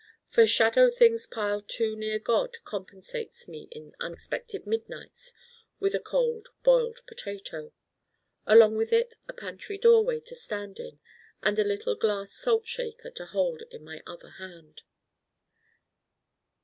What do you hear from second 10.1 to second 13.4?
to stand in and a little glass salt shaker to